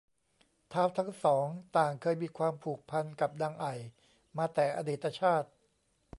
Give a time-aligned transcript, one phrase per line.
[0.73, 1.45] ท้าวทั้งสอง
[1.77, 3.73] ต่างเคยมีความผูกพันกับนางไอ่
[4.37, 5.49] มาแต่อดีตชาติ